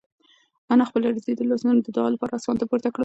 [0.71, 2.99] انا خپل لړزېدلي لاسونه د دعا لپاره اسمان ته پورته کړل.